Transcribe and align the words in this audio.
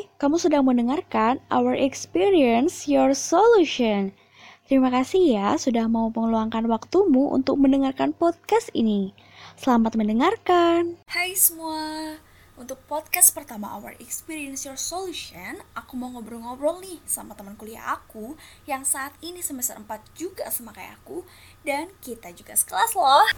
Hai, 0.00 0.08
kamu 0.16 0.40
sedang 0.40 0.64
mendengarkan 0.64 1.44
Our 1.52 1.76
Experience 1.76 2.88
Your 2.88 3.12
Solution. 3.12 4.16
Terima 4.64 4.88
kasih 4.88 5.36
ya 5.36 5.60
sudah 5.60 5.92
mau 5.92 6.08
meluangkan 6.08 6.64
waktumu 6.72 7.28
untuk 7.28 7.60
mendengarkan 7.60 8.16
podcast 8.16 8.72
ini. 8.72 9.12
Selamat 9.60 10.00
mendengarkan. 10.00 10.96
Hai 11.04 11.36
semua, 11.36 12.16
untuk 12.56 12.80
podcast 12.88 13.36
pertama 13.36 13.76
Our 13.76 13.92
Experience 14.00 14.64
Your 14.64 14.80
Solution, 14.80 15.60
aku 15.76 16.00
mau 16.00 16.08
ngobrol-ngobrol 16.16 16.80
nih 16.80 16.96
sama 17.04 17.36
teman 17.36 17.60
kuliah 17.60 18.00
aku 18.00 18.40
yang 18.64 18.88
saat 18.88 19.12
ini 19.20 19.44
semester 19.44 19.76
4 19.76 19.84
juga 20.16 20.48
sama 20.48 20.72
kayak 20.72 20.96
aku 21.04 21.28
dan 21.60 21.92
kita 22.00 22.32
juga 22.32 22.56
sekelas 22.56 22.96
loh. 22.96 23.28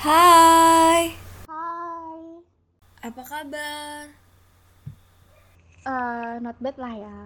Hai. 0.00 1.12
Hai. 1.44 2.24
Apa 3.04 3.20
kabar? 3.20 4.25
Uh, 5.86 6.42
not 6.42 6.58
bad 6.58 6.74
lah 6.82 6.94
ya. 6.98 7.16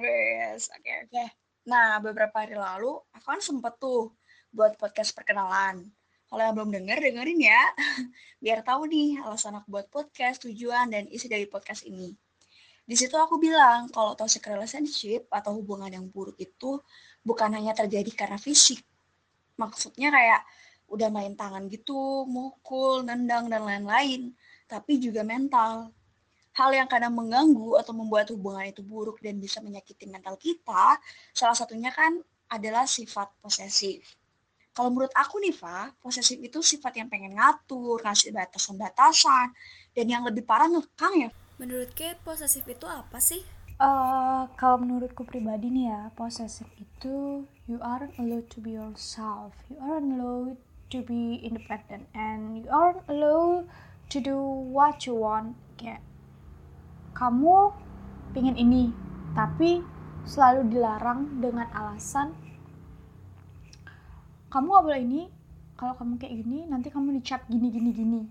Yes, 0.00 0.72
oke 0.72 0.80
okay, 0.80 0.96
oke. 1.04 1.12
Okay. 1.12 1.28
Nah, 1.68 2.00
beberapa 2.00 2.32
hari 2.32 2.56
lalu 2.56 2.96
aku 3.12 3.26
kan 3.28 3.40
sempet 3.44 3.76
tuh 3.76 4.16
buat 4.48 4.80
podcast 4.80 5.12
perkenalan. 5.12 5.84
Kalau 6.24 6.40
yang 6.40 6.56
belum 6.56 6.72
denger, 6.72 7.04
dengerin 7.04 7.40
ya. 7.44 7.62
Biar 8.42 8.64
tahu 8.64 8.88
nih 8.88 9.20
alasan 9.20 9.60
aku 9.60 9.68
buat 9.68 9.92
podcast, 9.92 10.48
tujuan, 10.48 10.88
dan 10.88 11.04
isi 11.12 11.28
dari 11.28 11.44
podcast 11.44 11.84
ini. 11.84 12.16
Di 12.86 12.96
situ 12.96 13.12
aku 13.12 13.36
bilang 13.36 13.92
kalau 13.92 14.16
toxic 14.16 14.46
relationship 14.46 15.28
atau 15.28 15.58
hubungan 15.58 15.90
yang 15.90 16.06
buruk 16.08 16.38
itu 16.40 16.80
bukan 17.20 17.50
hanya 17.52 17.76
terjadi 17.76 18.08
karena 18.14 18.38
fisik. 18.40 18.80
Maksudnya 19.60 20.08
kayak 20.08 20.40
udah 20.88 21.12
main 21.12 21.34
tangan 21.36 21.66
gitu, 21.68 22.24
mukul, 22.24 23.02
nendang, 23.04 23.52
dan 23.52 23.66
lain-lain. 23.66 24.32
Tapi 24.64 25.02
juga 25.02 25.26
mental 25.26 25.90
hal 26.56 26.72
yang 26.72 26.88
kadang 26.88 27.12
mengganggu 27.12 27.76
atau 27.76 27.92
membuat 27.92 28.32
hubungan 28.32 28.72
itu 28.72 28.80
buruk 28.80 29.20
dan 29.20 29.36
bisa 29.36 29.60
menyakiti 29.60 30.08
mental 30.08 30.40
kita, 30.40 30.96
salah 31.36 31.52
satunya 31.52 31.92
kan 31.92 32.16
adalah 32.48 32.88
sifat 32.88 33.28
posesif. 33.44 34.16
Kalau 34.72 34.92
menurut 34.92 35.12
aku 35.16 35.40
nih, 35.40 35.56
Fa, 35.56 35.88
posesif 36.00 36.36
itu 36.36 36.60
sifat 36.60 37.00
yang 37.00 37.08
pengen 37.08 37.36
ngatur, 37.36 38.00
ngasih 38.04 38.32
batasan-batasan, 38.32 39.52
dan 39.96 40.06
yang 40.08 40.20
lebih 40.24 40.44
parah 40.44 40.68
ngekang 40.68 41.28
ya. 41.28 41.30
Menurut 41.56 41.96
Kate, 41.96 42.20
posesif 42.20 42.64
itu 42.68 42.84
apa 42.84 43.16
sih? 43.16 43.40
Uh, 43.76 44.48
kalau 44.56 44.80
menurutku 44.80 45.24
pribadi 45.24 45.68
nih 45.68 45.92
ya, 45.92 46.00
posesif 46.16 46.68
itu 46.80 47.44
you 47.68 47.80
aren't 47.80 48.12
allowed 48.20 48.48
to 48.52 48.60
be 48.60 48.76
yourself, 48.76 49.52
you 49.68 49.76
aren't 49.80 50.16
allowed 50.16 50.60
to 50.92 51.00
be 51.04 51.40
independent, 51.40 52.08
and 52.16 52.64
you 52.64 52.68
aren't 52.68 53.04
allowed 53.08 53.68
to 54.12 54.20
do 54.20 54.36
what 54.72 55.08
you 55.08 55.16
want. 55.16 55.56
Kayak 55.80 56.04
kamu 57.16 57.72
pingin 58.36 58.60
ini 58.60 58.92
tapi 59.32 59.80
selalu 60.28 60.68
dilarang 60.68 61.40
dengan 61.40 61.64
alasan 61.72 62.36
kamu 64.52 64.66
gak 64.68 64.84
boleh 64.84 65.02
ini 65.02 65.22
kalau 65.76 65.92
kamu 65.92 66.16
kayak 66.16 66.34
gini 66.40 66.64
nanti 66.64 66.88
kamu 66.88 67.20
dicap 67.20 67.44
gini 67.52 67.68
gini 67.68 67.90
gini. 67.92 68.22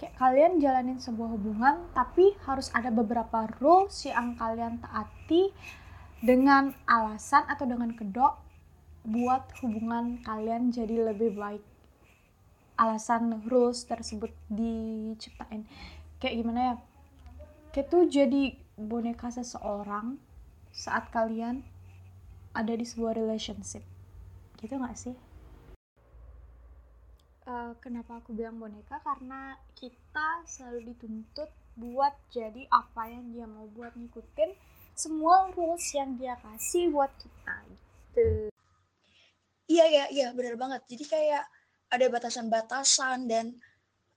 Kayak 0.00 0.16
kalian 0.16 0.52
jalanin 0.60 0.96
sebuah 0.96 1.36
hubungan 1.36 1.88
tapi 1.92 2.32
harus 2.48 2.72
ada 2.72 2.88
beberapa 2.88 3.44
rules 3.60 4.08
yang 4.08 4.36
kalian 4.40 4.80
taati 4.80 5.52
dengan 6.24 6.72
alasan 6.88 7.44
atau 7.44 7.68
dengan 7.68 7.92
kedok 7.92 8.40
buat 9.04 9.52
hubungan 9.60 10.24
kalian 10.24 10.72
jadi 10.72 11.12
lebih 11.12 11.36
baik. 11.36 11.64
Alasan 12.80 13.44
rules 13.44 13.84
tersebut 13.84 14.32
diciptain. 14.48 15.68
Kayak 16.16 16.34
gimana 16.40 16.60
ya 16.60 16.74
tuh 17.84 18.08
jadi 18.08 18.56
boneka 18.76 19.28
seseorang 19.28 20.16
saat 20.72 21.08
kalian 21.12 21.64
ada 22.56 22.72
di 22.72 22.84
sebuah 22.84 23.16
relationship 23.16 23.84
gitu 24.56 24.80
gak 24.80 24.96
sih? 24.96 25.16
Uh, 27.46 27.76
kenapa 27.78 28.18
aku 28.18 28.32
bilang 28.32 28.58
boneka? 28.58 28.98
Karena 29.04 29.54
kita 29.76 30.42
selalu 30.48 30.92
dituntut 30.94 31.52
buat 31.76 32.16
jadi 32.32 32.64
apa 32.72 33.12
yang 33.12 33.36
dia 33.36 33.44
mau 33.44 33.68
buat 33.68 33.92
ngikutin 33.92 34.50
semua 34.96 35.52
rules 35.52 35.84
yang 35.92 36.16
dia 36.16 36.40
kasih 36.40 36.88
buat 36.88 37.12
kita 37.20 37.54
gitu. 37.68 38.48
Iya 39.68 39.84
iya 39.84 40.04
iya 40.08 40.26
benar 40.32 40.56
banget. 40.56 40.88
Jadi 40.88 41.04
kayak 41.04 41.44
ada 41.92 42.06
batasan-batasan 42.08 43.28
dan 43.28 43.52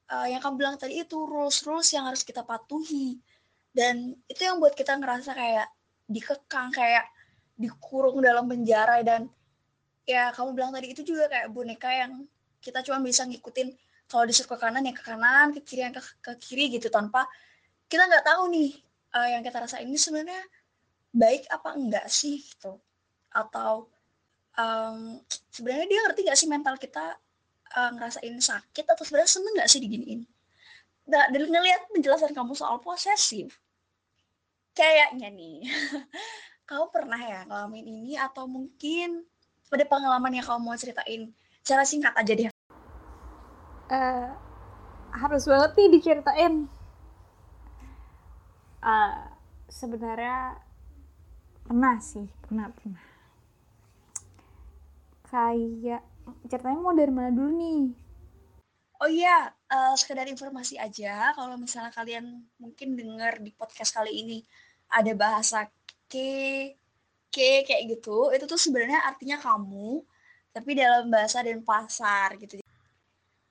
uh, 0.10 0.26
yang 0.26 0.42
kamu 0.42 0.56
bilang 0.56 0.76
tadi 0.80 1.04
itu 1.04 1.20
rules-rules 1.28 1.92
yang 1.94 2.08
harus 2.08 2.24
kita 2.26 2.42
patuhi 2.42 3.20
dan 3.74 4.18
itu 4.26 4.42
yang 4.42 4.58
buat 4.58 4.74
kita 4.74 4.98
ngerasa 4.98 5.38
kayak 5.38 5.68
dikekang 6.10 6.74
kayak 6.74 7.06
dikurung 7.54 8.22
dalam 8.22 8.50
penjara. 8.50 9.02
Dan 9.06 9.30
ya 10.10 10.34
kamu 10.34 10.58
bilang 10.58 10.72
tadi 10.74 10.94
itu 10.94 11.02
juga 11.06 11.30
kayak 11.30 11.48
boneka 11.54 11.90
yang 11.90 12.26
kita 12.60 12.82
cuma 12.82 13.02
bisa 13.04 13.26
ngikutin. 13.30 13.74
Kalau 14.10 14.26
disuruh 14.26 14.58
ke 14.58 14.58
kanan 14.58 14.90
ya 14.90 14.94
ke 14.98 15.06
kanan 15.06 15.54
ke 15.54 15.62
kiri 15.62 15.86
yang 15.86 15.94
ke, 15.94 16.02
ke 16.02 16.32
kiri 16.42 16.74
gitu 16.74 16.90
tanpa 16.90 17.30
kita 17.86 18.10
nggak 18.10 18.26
tahu 18.26 18.50
nih 18.50 18.74
uh, 19.14 19.28
yang 19.38 19.46
kita 19.46 19.62
rasa 19.62 19.78
ini 19.86 19.94
sebenarnya 20.02 20.42
baik 21.14 21.46
apa 21.54 21.70
enggak 21.78 22.06
sih 22.10 22.42
gitu. 22.42 22.82
Atau 23.30 23.86
um, 24.58 25.22
sebenarnya 25.54 25.86
dia 25.86 26.00
ngerti 26.10 26.20
nggak 26.26 26.40
sih 26.42 26.50
mental 26.50 26.76
kita 26.82 27.22
uh, 27.78 27.90
ngerasain 27.94 28.34
sakit 28.34 28.86
atau 28.90 29.04
sebenarnya 29.06 29.30
seneng 29.30 29.54
nggak 29.62 29.70
sih 29.70 29.78
diginiin 29.78 30.22
Nah, 31.10 31.26
dari 31.34 31.50
ngelihat 31.50 31.90
penjelasan 31.90 32.38
kamu 32.38 32.54
soal 32.54 32.78
posesif, 32.78 33.58
kayaknya 34.78 35.34
nih, 35.34 35.66
kamu 36.70 36.86
pernah 36.94 37.18
ya 37.18 37.50
ngalamin 37.50 37.82
ini 37.82 38.14
atau 38.14 38.46
mungkin 38.46 39.26
ada 39.74 39.86
pengalaman 39.90 40.38
yang 40.38 40.46
kamu 40.46 40.62
mau 40.62 40.78
ceritain? 40.78 41.34
Cara 41.66 41.82
singkat 41.82 42.14
aja 42.14 42.34
deh. 42.34 42.50
Uh, 43.90 44.30
harus 45.18 45.50
banget 45.50 45.74
nih 45.82 45.90
diceritain. 45.98 46.54
Uh, 48.86 49.34
sebenarnya 49.66 50.62
pernah 51.66 51.98
sih, 51.98 52.30
pernah 52.46 52.70
pernah. 52.70 53.06
Kayak 55.26 56.06
ceritanya 56.46 56.78
mau 56.78 56.94
dari 56.94 57.14
mana 57.14 57.34
dulu 57.34 57.50
nih? 57.58 58.09
Oh 59.00 59.08
iya, 59.08 59.48
uh, 59.72 59.96
sekedar 59.96 60.28
informasi 60.28 60.76
aja, 60.76 61.32
kalau 61.32 61.56
misalnya 61.56 61.88
kalian 61.96 62.44
mungkin 62.60 63.00
dengar 63.00 63.40
di 63.40 63.56
podcast 63.56 63.96
kali 63.96 64.12
ini 64.12 64.44
ada 64.92 65.16
bahasa 65.16 65.72
ke, 66.12 66.76
ke 67.32 67.64
kayak 67.64 67.96
gitu, 67.96 68.36
itu 68.36 68.44
tuh 68.44 68.60
sebenarnya 68.60 69.00
artinya 69.08 69.40
kamu, 69.40 70.04
tapi 70.52 70.76
dalam 70.76 71.08
bahasa 71.08 71.40
dan 71.40 71.64
pasar 71.64 72.36
gitu. 72.44 72.60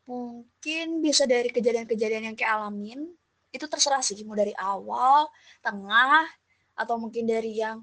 Mungkin 0.05 1.01
bisa 1.01 1.25
dari 1.25 1.49
kejadian-kejadian 1.49 2.29
yang 2.29 2.37
kayak 2.37 2.53
alamin, 2.53 3.09
itu 3.49 3.65
terserah 3.65 4.05
sih, 4.05 4.21
mau 4.29 4.37
dari 4.37 4.53
awal, 4.53 5.33
tengah, 5.65 6.29
atau 6.77 7.01
mungkin 7.01 7.25
dari 7.25 7.57
yang 7.57 7.81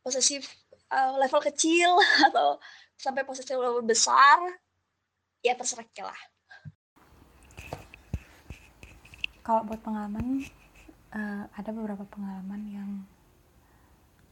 posesif 0.00 0.48
uh, 0.88 1.20
level 1.20 1.44
kecil, 1.52 2.00
atau 2.32 2.56
sampai 2.96 3.28
posesif 3.28 3.60
level 3.60 3.84
besar, 3.84 4.40
ya 5.44 5.52
terserah 5.52 5.84
lah. 6.00 6.37
Kalau 9.48 9.64
buat 9.64 9.80
pengalaman 9.80 10.44
uh, 11.16 11.48
ada 11.56 11.72
beberapa 11.72 12.04
pengalaman 12.12 12.68
yang 12.68 12.90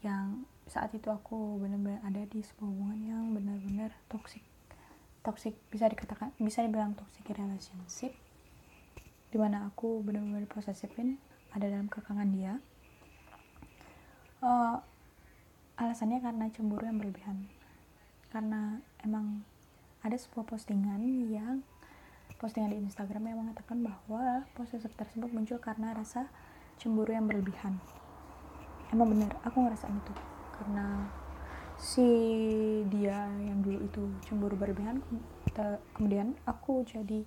yang 0.05 0.45
saat 0.69 0.93
itu 0.93 1.09
aku 1.09 1.57
benar-benar 1.57 2.05
ada 2.05 2.21
di 2.29 2.45
sebuah 2.45 2.69
hubungan 2.69 3.01
yang 3.01 3.23
benar-benar 3.33 3.97
toxic. 4.13 4.45
Toxic 5.25 5.57
bisa 5.73 5.89
dikatakan 5.89 6.37
bisa 6.37 6.61
dibilang 6.61 6.93
toxic 6.93 7.25
relationship 7.33 8.13
di 9.33 9.37
mana 9.41 9.65
aku 9.73 10.05
benar-benar 10.05 10.45
posesifin 10.45 11.17
ada 11.49 11.65
dalam 11.65 11.89
kekangan 11.89 12.29
dia. 12.29 12.61
Uh, 14.45 14.77
alasannya 15.81 16.21
karena 16.21 16.45
cemburu 16.53 16.85
yang 16.85 17.01
berlebihan. 17.01 17.49
Karena 18.29 18.77
emang 19.01 19.41
ada 20.05 20.13
sebuah 20.13 20.45
postingan 20.45 21.01
yang 21.33 21.65
postingan 22.37 22.73
di 22.73 22.79
Instagram 22.85 23.33
yang 23.33 23.37
mengatakan 23.45 23.81
bahwa 23.81 24.45
posesif 24.53 24.93
tersebut 24.93 25.29
muncul 25.33 25.57
karena 25.57 25.93
rasa 25.93 26.29
cemburu 26.77 27.13
yang 27.13 27.25
berlebihan. 27.25 27.81
Emang 28.93 29.11
bener, 29.11 29.33
aku 29.43 29.65
ngerasain 29.65 29.93
itu 29.93 30.13
karena 30.57 31.05
si 31.77 32.09
dia 32.89 33.29
yang 33.37 33.61
dulu 33.61 33.79
itu 33.85 34.01
cemburu 34.25 34.57
berlebihan 34.57 34.97
kemudian 35.93 36.33
aku 36.49 36.81
jadi 36.85 37.21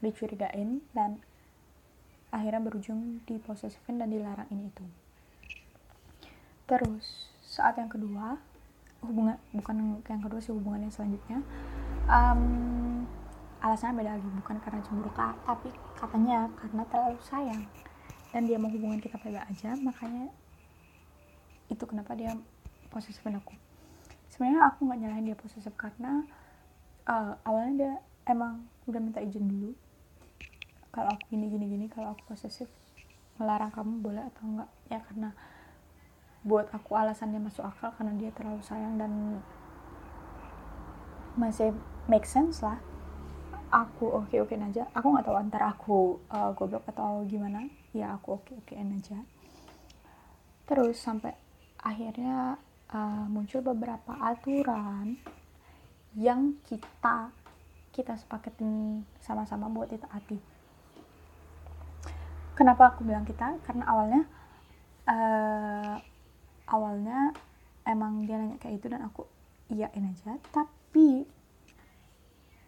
dicurigain 0.00 0.80
dan 0.96 1.20
akhirnya 2.32 2.64
berujung 2.64 3.20
di 3.28 3.36
posesifin 3.40 4.00
dan 4.00 4.08
dilarangin 4.08 4.72
itu 4.72 4.84
terus 6.64 7.28
saat 7.44 7.76
yang 7.76 7.92
kedua 7.92 8.40
hubungan 9.04 9.36
bukan 9.52 10.00
yang 10.08 10.24
kedua 10.24 10.40
sih 10.40 10.56
hubungan 10.56 10.88
yang 10.88 10.92
selanjutnya 10.92 11.38
um, 12.08 12.40
alasannya 13.64 14.04
beda 14.04 14.20
lagi 14.20 14.28
bukan 14.28 14.56
karena 14.60 14.80
cemburu 14.84 15.08
kak 15.16 15.32
tapi 15.48 15.72
katanya 15.96 16.52
karena 16.60 16.82
terlalu 16.92 17.18
sayang. 17.24 17.64
Dan 18.34 18.50
dia 18.50 18.60
mau 18.60 18.68
hubungan 18.68 19.00
kita 19.00 19.16
baik 19.22 19.40
aja 19.40 19.72
makanya 19.80 20.28
itu 21.72 21.80
kenapa 21.88 22.12
dia 22.12 22.36
posesifin 22.92 23.40
aku. 23.40 23.56
Sebenarnya 24.28 24.68
aku 24.68 24.84
nggak 24.84 24.98
nyalahin 25.00 25.26
dia 25.32 25.38
posesif 25.38 25.72
karena 25.80 26.28
uh, 27.08 27.38
awalnya 27.48 27.72
dia 27.78 27.92
emang 28.28 28.68
udah 28.84 29.00
minta 29.00 29.24
izin 29.24 29.48
dulu. 29.48 29.72
Kalau 30.92 31.08
aku 31.08 31.32
gini 31.32 31.48
gini 31.48 31.64
gini 31.64 31.86
kalau 31.88 32.12
aku 32.12 32.36
posesif 32.36 32.68
melarang 33.40 33.72
kamu 33.72 34.04
boleh 34.04 34.22
atau 34.28 34.44
enggak 34.46 34.70
ya 34.92 34.98
karena 35.08 35.30
buat 36.44 36.68
aku 36.70 36.92
alasannya 36.92 37.40
masuk 37.40 37.64
akal 37.64 37.90
karena 37.96 38.12
dia 38.20 38.30
terlalu 38.36 38.60
sayang 38.60 39.00
dan 39.00 39.40
masih 41.34 41.74
make 42.06 42.28
sense 42.28 42.62
lah 42.62 42.78
aku 43.74 44.06
oke 44.06 44.30
okay 44.30 44.38
okein 44.38 44.70
aja. 44.70 44.86
Aku 44.94 45.10
nggak 45.10 45.26
tahu 45.26 45.36
antara 45.36 45.74
aku 45.74 45.98
uh, 46.30 46.54
goblok 46.54 46.86
atau 46.86 47.26
gimana. 47.26 47.66
Ya 47.90 48.14
aku 48.14 48.38
oke 48.38 48.46
okay 48.46 48.54
okein 48.62 48.94
aja. 48.94 49.18
Terus 50.70 50.94
sampai 51.02 51.34
akhirnya 51.82 52.54
uh, 52.94 53.26
muncul 53.26 53.66
beberapa 53.66 54.14
aturan 54.22 55.18
yang 56.14 56.54
kita 56.62 57.34
kita 57.90 58.14
sepaketin 58.14 59.02
sama-sama 59.18 59.66
buat 59.66 59.90
ditaati 59.90 60.54
kenapa 62.54 62.94
aku 62.94 63.02
bilang 63.04 63.26
kita? 63.26 63.58
Karena 63.66 63.84
awalnya 63.90 64.22
uh, 65.10 65.94
awalnya 66.70 67.34
emang 67.84 68.24
dia 68.24 68.40
nanya 68.40 68.56
kayak 68.62 68.80
itu 68.80 68.86
dan 68.88 69.04
aku 69.04 69.26
iyain 69.68 70.06
aja. 70.08 70.38
Tapi 70.54 71.26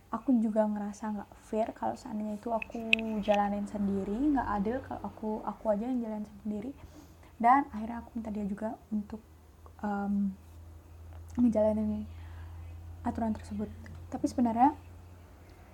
aku 0.07 0.39
juga 0.39 0.63
ngerasa 0.63 1.11
nggak 1.19 1.31
fair 1.51 1.69
kalau 1.75 1.99
seandainya 1.99 2.39
itu 2.39 2.55
aku 2.55 2.79
jalanin 3.27 3.67
sendiri 3.67 4.15
nggak 4.15 4.49
adil 4.63 4.77
kalau 4.87 5.01
aku 5.03 5.31
aku 5.43 5.65
aja 5.75 5.85
yang 5.87 6.01
jalanin 6.03 6.31
sendiri. 6.43 6.71
Dan 7.37 7.69
akhirnya 7.69 8.01
aku 8.01 8.09
minta 8.17 8.33
dia 8.33 8.47
juga 8.49 8.81
untuk 8.89 9.21
um, 9.85 10.33
ngejalanin 11.37 12.09
aturan 13.05 13.37
tersebut. 13.37 13.69
Tapi 14.09 14.25
sebenarnya 14.25 14.73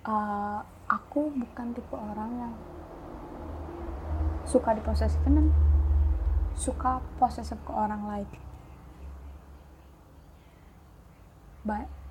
uh, 0.03 0.59
aku 0.91 1.31
bukan 1.31 1.71
tipe 1.71 1.95
orang 1.95 2.31
yang 2.35 2.53
suka 4.43 4.75
diposesifin 4.75 5.39
dan 5.39 5.47
suka 6.57 6.99
posesif 7.15 7.55
ke 7.63 7.71
orang 7.71 8.03
lain. 8.11 8.29
Baik 11.63 12.02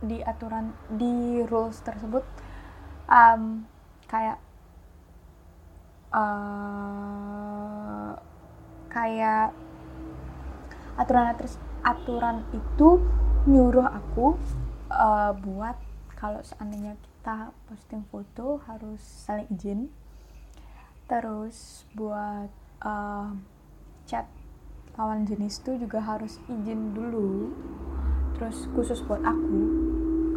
di 0.00 0.24
aturan 0.24 0.72
di 0.88 1.44
rules 1.44 1.76
tersebut 1.84 2.24
um, 3.10 3.68
kayak 4.08 4.38
uh, 6.14 8.12
kayak 8.90 9.54
aturan 10.98 11.36
aturan 11.80 12.36
itu 12.52 12.88
nyuruh 13.48 13.88
aku 13.88 14.36
uh, 14.92 15.32
buat 15.32 15.76
kalau 16.12 16.44
seandainya 16.44 17.00
kita 17.00 17.56
posting 17.64 18.04
foto 18.12 18.60
harus 18.68 19.00
saling 19.00 19.48
izin. 19.48 19.88
Terus 21.08 21.88
buat 21.96 22.52
uh, 22.84 23.32
chat 24.04 24.28
lawan 24.94 25.24
jenis 25.24 25.64
itu 25.64 25.80
juga 25.80 26.04
harus 26.04 26.36
izin 26.52 26.92
dulu. 26.92 27.48
Terus 28.36 28.68
khusus 28.76 29.00
buat 29.08 29.24
aku 29.24 29.89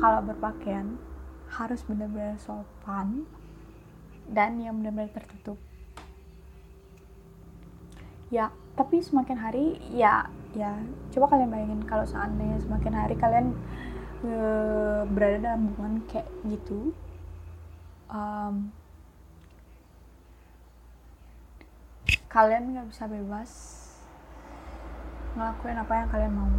kalau 0.04 0.20
berpakaian 0.20 1.00
harus 1.48 1.80
benar-benar 1.88 2.36
sopan 2.36 3.24
dan 4.28 4.60
yang 4.60 4.84
benar-benar 4.84 5.16
tertutup. 5.16 5.56
Ya 8.28 8.52
tapi 8.76 9.00
semakin 9.00 9.40
hari 9.40 9.80
ya 9.96 10.28
ya 10.52 10.76
coba 11.16 11.32
kalian 11.32 11.56
bayangin 11.56 11.82
kalau 11.88 12.04
seandainya 12.04 12.60
semakin 12.60 12.94
hari 12.94 13.16
kalian 13.16 13.56
e, 14.28 14.34
berada 15.08 15.38
dalam 15.40 15.72
hubungan 15.72 16.02
kayak 16.10 16.28
gitu 16.52 16.92
um, 18.10 18.74
kalian 22.34 22.74
nggak 22.74 22.90
bisa 22.90 23.06
bebas 23.06 23.52
ngelakuin 25.34 25.78
apa 25.82 25.94
yang 25.98 26.10
kalian 26.10 26.34
mau. 26.34 26.54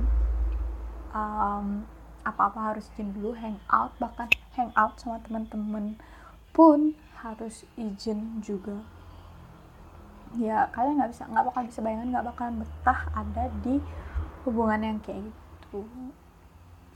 Um, 1.15 1.67
apa-apa 2.25 2.75
harus 2.75 2.89
izin 2.97 3.13
dulu 3.13 3.37
hangout 3.37 3.93
bahkan 4.01 4.29
hangout 4.57 4.97
sama 4.97 5.21
teman-teman 5.23 6.01
pun 6.57 6.97
harus 7.21 7.69
izin 7.77 8.41
juga. 8.41 8.85
Ya 10.35 10.67
kalian 10.75 10.99
nggak 10.99 11.13
bisa 11.15 11.25
nggak 11.31 11.45
bakal 11.47 11.63
bisa 11.69 11.81
bayangin 11.85 12.11
nggak 12.11 12.27
bakalan 12.27 12.65
betah 12.65 13.01
ada 13.15 13.45
di 13.63 13.79
hubungan 14.43 14.81
yang 14.83 14.99
kayak 15.01 15.23
gitu. 15.23 15.85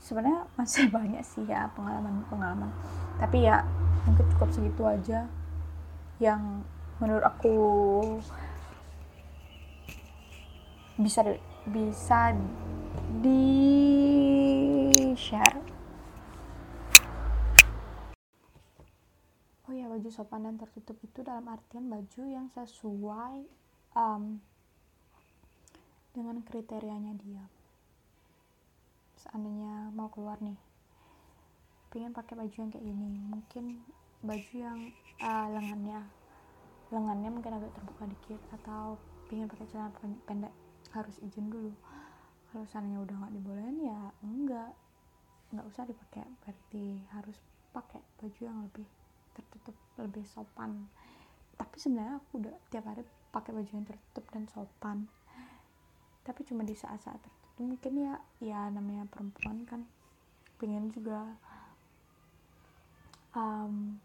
Sebenarnya 0.01 0.49
masih 0.57 0.89
banyak 0.97 1.23
sih 1.23 1.45
ya 1.47 1.71
pengalaman 1.73 2.25
pengalaman. 2.27 2.69
Tapi 3.21 3.47
ya 3.47 3.63
mungkin 4.03 4.25
cukup 4.35 4.49
segitu 4.51 4.83
aja 4.83 5.29
yang 6.19 6.67
menurut 6.99 7.23
aku 7.23 7.55
bisa 10.99 11.23
bisa 11.63 12.35
di 13.23 13.47
share. 15.13 15.79
Oh 19.69 19.73
ya 19.73 19.85
baju 19.85 20.09
sopan 20.09 20.49
dan 20.49 20.57
tertutup 20.57 20.97
itu 21.05 21.21
dalam 21.21 21.45
artian 21.45 21.93
baju 21.93 22.25
yang 22.25 22.49
sesuai 22.49 23.45
um, 23.93 24.41
dengan 26.13 26.41
kriterianya 26.41 27.13
dia. 27.21 27.45
Seandainya 29.21 29.93
mau 29.93 30.09
keluar 30.09 30.41
nih 30.41 30.57
pengen 31.89 32.13
pakai 32.13 32.37
baju 32.37 32.53
yang 32.53 32.69
kayak 32.69 32.85
gini 32.85 33.17
mungkin 33.25 33.81
baju 34.21 34.53
yang 34.53 34.93
uh, 35.25 35.47
lengannya 35.57 36.05
lengannya 36.93 37.29
mungkin 37.33 37.57
agak 37.57 37.73
terbuka 37.73 38.05
dikit 38.09 38.41
atau 38.61 38.97
pengen 39.29 39.49
pakai 39.49 39.65
celana 39.69 39.93
pendek 40.25 40.53
harus 40.89 41.17
izin 41.21 41.53
dulu. 41.53 41.73
Kalau 42.49 42.65
seandainya 42.65 43.05
udah 43.05 43.15
nggak 43.21 43.33
dibolehin 43.37 43.77
ya 43.85 44.01
enggak 44.25 44.73
nggak 45.49 45.65
usah 45.65 45.83
dipakai 45.89 46.25
berarti 46.45 47.01
harus 47.09 47.37
pakai 47.73 48.01
baju 48.21 48.41
yang 48.41 48.59
lebih 48.65 48.85
tertutup 49.33 49.75
lebih 49.97 50.25
sopan. 50.29 50.89
Tapi 51.57 51.75
sebenarnya 51.77 52.21
aku 52.21 52.39
udah 52.39 52.55
tiap 52.71 52.85
hari 52.87 53.03
pakai 53.29 53.51
baju 53.53 53.71
yang 53.71 53.85
tertutup 53.85 54.25
dan 54.33 54.43
sopan. 54.49 54.97
Tapi 56.25 56.41
cuma 56.45 56.61
di 56.61 56.77
saat-saat 56.77 57.19
tertentu 57.19 57.61
mungkin 57.65 57.93
ya 57.97 58.13
ya 58.41 58.61
namanya 58.69 59.09
perempuan 59.09 59.65
kan. 59.65 59.81
Pengen 60.59 60.91
juga 60.91 61.33
um, 63.33 63.97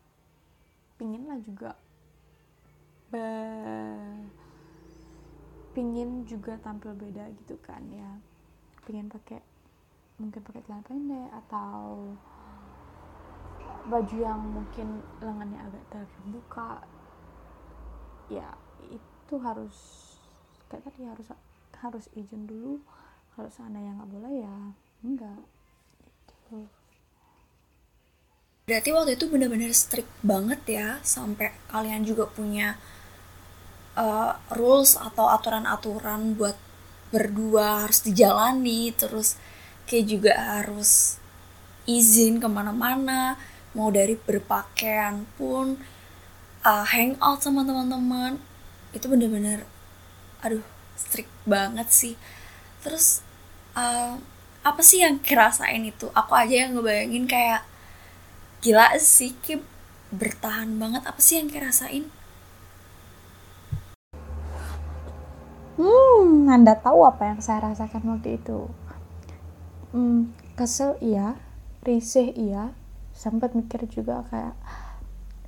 pingin 0.96 1.26
lah 1.26 1.38
juga 1.42 1.70
be 3.10 3.26
pingin 5.74 6.22
juga 6.22 6.54
tampil 6.62 6.94
beda 6.94 7.28
gitu 7.44 7.58
kan 7.60 7.82
ya. 7.90 8.22
Pengen 8.86 9.10
pakai 9.10 9.53
mungkin 10.18 10.40
pakai 10.46 10.62
celana 10.62 10.84
pendek 10.86 11.28
atau 11.44 12.14
baju 13.84 14.16
yang 14.16 14.40
mungkin 14.40 15.04
lengannya 15.20 15.60
agak 15.60 15.84
terbuka 15.92 16.80
ya 18.32 18.56
itu 18.88 19.34
harus 19.36 19.76
kayak 20.72 20.88
tadi 20.88 21.04
harus 21.04 21.28
harus 21.80 22.04
izin 22.16 22.48
dulu. 22.48 22.80
Kalau 23.34 23.50
seandainya 23.50 23.98
nggak 23.98 24.10
boleh 24.14 24.34
ya 24.40 24.56
enggak. 25.04 25.42
Gitu. 26.00 26.58
Berarti 28.64 28.88
waktu 28.96 29.12
itu 29.20 29.24
benar-benar 29.28 29.72
strict 29.76 30.08
banget 30.24 30.60
ya 30.64 30.88
sampai 31.04 31.52
kalian 31.68 32.00
juga 32.06 32.24
punya 32.24 32.80
uh, 33.98 34.40
rules 34.56 34.96
atau 34.96 35.28
aturan-aturan 35.28 36.32
buat 36.38 36.56
berdua 37.12 37.84
harus 37.86 38.00
dijalani 38.02 38.90
terus 38.96 39.36
kayak 39.84 40.06
juga 40.08 40.32
harus 40.36 41.20
izin 41.84 42.40
ke 42.40 42.48
mana-mana 42.48 43.36
mau 43.76 43.90
dari 43.90 44.16
berpakaian 44.16 45.28
pun 45.36 45.76
uh, 46.64 46.84
hangout 46.86 47.42
sama 47.44 47.66
teman-teman. 47.66 48.40
Itu 48.94 49.10
bener-bener 49.10 49.66
aduh 50.40 50.64
strict 50.94 51.32
banget 51.44 51.88
sih. 51.90 52.14
Terus 52.80 53.20
uh, 53.76 54.16
apa 54.64 54.80
sih 54.80 55.04
yang 55.04 55.20
kerasain 55.20 55.84
itu? 55.84 56.08
Aku 56.14 56.32
aja 56.32 56.64
yang 56.64 56.78
ngebayangin 56.78 57.26
kayak 57.28 57.66
gila 58.64 58.96
sih 58.96 59.36
kayak 59.44 59.66
bertahan 60.14 60.78
banget. 60.80 61.02
Apa 61.04 61.20
sih 61.20 61.42
yang 61.42 61.50
kerasain 61.50 62.08
Hmm, 65.74 66.46
Anda 66.46 66.78
tahu 66.78 67.02
apa 67.02 67.34
yang 67.34 67.42
saya 67.42 67.66
rasakan 67.66 68.06
waktu 68.14 68.38
itu? 68.38 68.70
Hmm, 69.94 70.34
kesel 70.58 70.98
iya, 70.98 71.38
risih 71.86 72.34
iya, 72.34 72.74
sempat 73.14 73.54
mikir 73.54 73.86
juga 73.86 74.26
kayak 74.26 74.58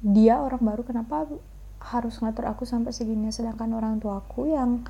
dia 0.06 0.38
orang 0.38 0.62
baru 0.62 0.86
kenapa 0.86 1.26
harus 1.82 2.22
ngatur 2.22 2.46
aku 2.54 2.62
sampai 2.62 2.94
segini? 2.94 3.34
Sedangkan 3.34 3.74
orang 3.74 3.98
tua 3.98 4.22
aku 4.22 4.46
yang 4.46 4.86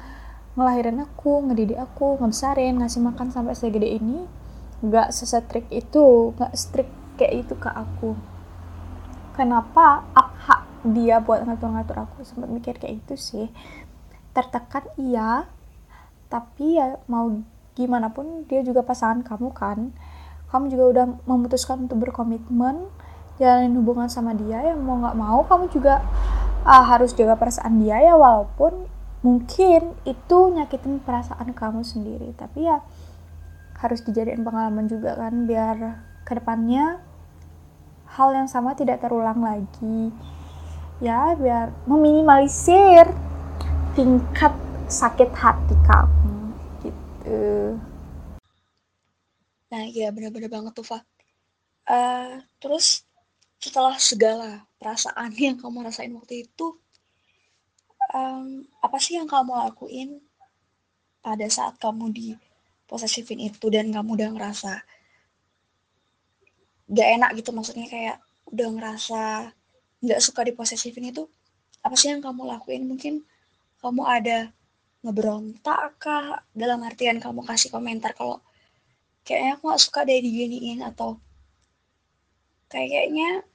ngelahirin 0.60 1.00
aku 1.00 1.48
ngedidik 1.48 1.80
aku 1.80 2.20
ngebesarin 2.20 2.84
ngasih 2.84 3.00
makan 3.00 3.32
sampai 3.32 3.56
segede 3.56 3.96
ini 3.96 4.28
nggak 4.84 5.08
sesetrik 5.08 5.72
itu 5.72 6.36
nggak 6.36 6.52
strict 6.52 6.92
kayak 7.16 7.48
itu 7.48 7.56
ke 7.56 7.72
aku. 7.72 8.12
Kenapa 9.40 10.04
hak 10.12 10.84
dia 10.92 11.16
buat 11.24 11.48
ngatur-ngatur 11.48 11.96
aku? 12.04 12.28
Sempat 12.28 12.52
mikir 12.52 12.76
kayak 12.76 13.08
itu 13.08 13.16
sih. 13.16 13.48
Tertekan 14.36 14.84
iya 15.00 15.48
tapi 16.28 16.76
ya 16.76 17.00
mau 17.08 17.32
gimana 17.76 18.08
pun 18.08 18.48
dia 18.48 18.64
juga 18.64 18.80
pasangan 18.80 19.20
kamu 19.20 19.52
kan. 19.52 19.92
Kamu 20.48 20.72
juga 20.72 20.84
udah 20.96 21.06
memutuskan 21.28 21.84
untuk 21.84 22.00
berkomitmen 22.08 22.88
jalanin 23.36 23.76
hubungan 23.76 24.08
sama 24.08 24.32
dia 24.32 24.72
yang 24.72 24.80
mau 24.80 24.96
nggak 24.96 25.16
mau 25.20 25.44
kamu 25.44 25.68
juga 25.68 26.00
uh, 26.64 26.84
harus 26.88 27.12
jaga 27.12 27.36
perasaan 27.36 27.84
dia 27.84 28.00
ya 28.00 28.16
walaupun 28.16 28.88
mungkin 29.20 29.92
itu 30.08 30.38
nyakitin 30.56 31.04
perasaan 31.04 31.52
kamu 31.52 31.84
sendiri. 31.84 32.32
Tapi 32.32 32.64
ya 32.64 32.80
harus 33.76 34.00
dijadiin 34.00 34.40
pengalaman 34.40 34.88
juga 34.88 35.20
kan 35.20 35.44
biar 35.44 36.00
ke 36.24 36.32
depannya 36.32 37.04
hal 38.16 38.32
yang 38.32 38.48
sama 38.48 38.72
tidak 38.72 39.04
terulang 39.04 39.44
lagi. 39.44 40.08
Ya 41.04 41.36
biar 41.36 41.76
meminimalisir 41.84 43.12
tingkat 43.92 44.56
sakit 44.88 45.28
hati 45.36 45.76
kamu 45.84 46.35
gitu 47.26 47.74
Nah, 49.66 49.82
iya 49.82 50.14
benar-benar 50.14 50.46
banget 50.46 50.72
tuh, 50.78 50.86
Fa. 50.86 51.02
Uh, 51.86 52.38
terus 52.62 53.02
setelah 53.58 53.98
segala 53.98 54.62
perasaan 54.78 55.34
yang 55.46 55.58
kamu 55.58 55.86
rasain 55.86 56.14
waktu 56.14 56.46
itu, 56.46 56.66
um, 58.14 58.62
apa 58.78 58.96
sih 59.02 59.18
yang 59.18 59.26
kamu 59.26 59.52
lakuin 59.52 60.22
pada 61.22 61.46
saat 61.50 61.74
kamu 61.82 62.14
di 62.14 62.26
posesifin 62.86 63.42
itu 63.42 63.66
dan 63.66 63.90
kamu 63.90 64.14
udah 64.14 64.30
ngerasa 64.30 64.72
gak 66.86 67.08
enak 67.18 67.30
gitu 67.34 67.50
maksudnya 67.50 67.90
kayak 67.90 68.22
udah 68.46 68.68
ngerasa 68.78 69.50
nggak 70.06 70.22
suka 70.22 70.46
di 70.46 70.54
posesifin 70.54 71.10
itu 71.10 71.26
apa 71.82 71.98
sih 71.98 72.14
yang 72.14 72.22
kamu 72.22 72.46
lakuin 72.46 72.86
mungkin 72.86 73.26
kamu 73.82 74.06
ada 74.06 74.54
ngeberontak 75.06 76.02
kah 76.02 76.42
dalam 76.50 76.82
artian 76.82 77.22
kamu 77.22 77.46
kasih 77.46 77.70
komentar 77.70 78.10
kalau 78.10 78.42
kayaknya 79.22 79.54
aku 79.54 79.70
gak 79.70 79.82
suka 79.86 80.02
deh 80.02 80.18
diginiin 80.18 80.82
atau 80.82 81.22
kayaknya 82.66 83.46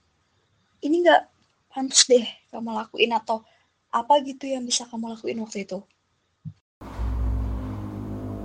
ini 0.80 1.04
gak 1.04 1.28
pantas 1.68 2.08
deh 2.08 2.24
kamu 2.48 2.72
lakuin 2.72 3.12
atau 3.12 3.44
apa 3.92 4.24
gitu 4.24 4.48
yang 4.48 4.64
bisa 4.64 4.88
kamu 4.88 5.12
lakuin 5.12 5.44
waktu 5.44 5.68
itu? 5.68 5.84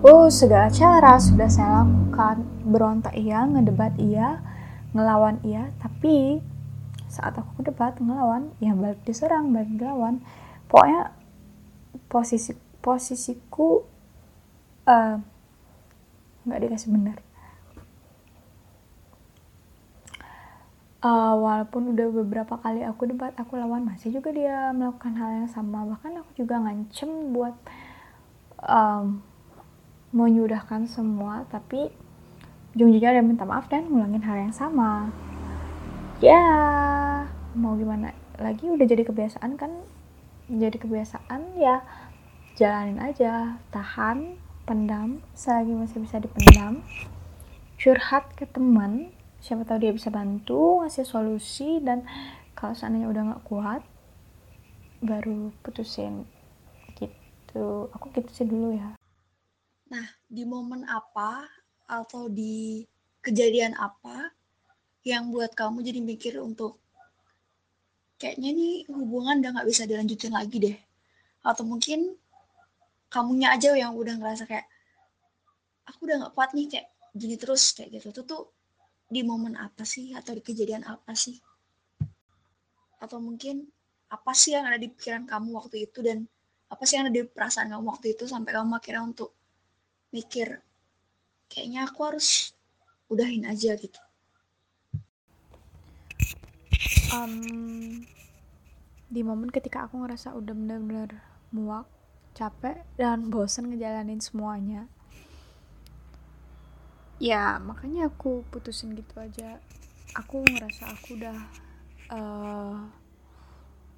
Oh, 0.03 0.27
segala 0.27 0.69
cara 0.71 1.19
sudah 1.23 1.47
saya 1.47 1.87
lakukan. 1.87 2.43
Berontak 2.67 3.15
iya, 3.15 3.47
ngedebat 3.47 3.95
iya, 3.99 4.43
ngelawan 4.91 5.39
iya, 5.47 5.71
tapi 5.79 6.43
saat 7.07 7.39
aku 7.39 7.63
debat 7.63 7.95
ngelawan, 8.03 8.51
ya 8.59 8.75
balik 8.75 9.03
diserang, 9.07 9.55
balik 9.55 9.71
ngelawan. 9.79 10.19
Pokoknya 10.67 11.15
posisi 12.11 12.55
posisiku 12.87 13.83
uh, 14.87 15.19
nggak 16.47 16.61
dikasih 16.63 16.95
benar. 16.95 17.19
Uh, 21.03 21.35
walaupun 21.39 21.95
udah 21.95 22.09
beberapa 22.11 22.59
kali 22.59 22.83
aku 22.83 23.07
debat 23.11 23.31
aku 23.39 23.55
lawan 23.59 23.87
masih 23.87 24.11
juga 24.15 24.31
dia 24.31 24.71
melakukan 24.71 25.19
hal 25.19 25.43
yang 25.43 25.51
sama. 25.51 25.83
Bahkan 25.83 26.23
aku 26.23 26.31
juga 26.39 26.63
ngancem 26.63 27.35
buat 27.35 27.59
um, 28.63 29.19
menyudahkan 30.15 30.87
semua 30.87 31.43
tapi 31.51 31.91
ujung-ujungnya 32.79 33.19
dia 33.19 33.25
minta 33.27 33.43
maaf 33.43 33.67
dan 33.67 33.91
ngulangin 33.91 34.23
hal 34.23 34.39
yang 34.47 34.55
sama. 34.55 35.11
Ya 36.23 36.43
mau 37.59 37.75
gimana 37.75 38.15
lagi? 38.39 38.71
Udah 38.71 38.87
jadi 38.87 39.03
kebiasaan 39.03 39.59
kan? 39.59 39.75
Jadi 40.47 40.79
kebiasaan 40.79 41.59
ya 41.59 41.83
jalanin 42.57 42.99
aja. 42.99 43.61
Tahan 43.71 44.41
pendam. 44.65 45.21
Selagi 45.37 45.77
masih 45.77 46.03
bisa 46.03 46.17
dipendam 46.19 46.81
curhat 47.77 48.33
ke 48.35 48.49
teman. 48.49 49.13
Siapa 49.45 49.63
tahu 49.69 49.79
dia 49.85 49.93
bisa 49.93 50.09
bantu 50.09 50.83
ngasih 50.83 51.05
solusi. 51.05 51.79
Dan 51.85 52.03
kalau 52.57 52.73
seandainya 52.73 53.13
udah 53.13 53.23
nggak 53.31 53.45
kuat 53.45 53.85
baru 55.05 55.53
putusin. 55.61 56.25
Gitu. 56.97 57.93
Aku 57.93 58.09
gitu 58.17 58.33
sih 58.33 58.49
dulu 58.49 58.75
ya. 58.75 58.97
Nah 59.93 60.07
di 60.27 60.43
momen 60.49 60.83
apa 60.89 61.47
atau 61.87 62.27
di 62.27 62.83
kejadian 63.23 63.77
apa 63.79 64.35
yang 65.07 65.31
buat 65.31 65.55
kamu 65.55 65.87
jadi 65.87 66.01
mikir 66.03 66.35
untuk 66.43 66.83
kayaknya 68.19 68.51
nih 68.51 68.75
hubungan 68.91 69.39
udah 69.39 69.51
nggak 69.61 69.69
bisa 69.69 69.85
dilanjutin 69.85 70.33
lagi 70.35 70.57
deh. 70.59 70.77
Atau 71.47 71.63
mungkin 71.63 72.19
kamunya 73.17 73.49
aja 73.57 73.73
yang 73.73 73.97
udah 73.97 74.21
ngerasa 74.21 74.45
kayak 74.45 74.69
aku 75.89 76.05
udah 76.05 76.17
nggak 76.21 76.35
kuat 76.37 76.53
nih 76.53 76.69
kayak 76.69 76.87
gini 77.17 77.41
terus 77.41 77.73
kayak 77.73 77.97
gitu. 77.97 78.13
Tuh 78.13 78.25
tuh 78.29 78.43
di 79.09 79.25
momen 79.25 79.57
apa 79.57 79.89
sih? 79.89 80.13
Atau 80.13 80.37
di 80.37 80.45
kejadian 80.45 80.85
apa 80.85 81.17
sih? 81.17 81.41
Atau 83.01 83.25
mungkin 83.25 83.65
apa 84.13 84.37
sih 84.37 84.53
yang 84.53 84.69
ada 84.69 84.77
di 84.77 84.93
pikiran 84.93 85.25
kamu 85.25 85.49
waktu 85.57 85.89
itu? 85.89 86.05
Dan 86.05 86.29
apa 86.69 86.85
sih 86.85 87.01
yang 87.01 87.09
ada 87.09 87.17
di 87.17 87.25
perasaan 87.25 87.73
kamu 87.73 87.85
waktu 87.89 88.07
itu 88.13 88.29
sampai 88.29 88.53
kamu 88.53 88.77
akhirnya 88.77 89.03
untuk 89.09 89.33
mikir 90.13 90.61
kayaknya 91.49 91.89
aku 91.89 92.01
harus 92.05 92.53
udahin 93.09 93.49
aja 93.49 93.73
gitu. 93.81 94.01
Um, 97.17 98.05
di 99.09 99.23
momen 99.25 99.49
ketika 99.49 99.89
aku 99.89 100.05
ngerasa 100.05 100.37
udah 100.37 100.53
bener-bener 100.53 101.23
muak 101.55 101.96
capek 102.37 102.85
dan 103.01 103.33
bosen 103.33 103.73
ngejalanin 103.73 104.21
semuanya. 104.21 104.85
Ya 107.17 107.57
makanya 107.57 108.13
aku 108.13 108.45
putusin 108.53 108.93
gitu 108.93 109.17
aja. 109.17 109.57
Aku 110.13 110.45
ngerasa 110.45 110.93
aku 110.93 111.17
udah 111.17 111.39
eh, 112.13 112.75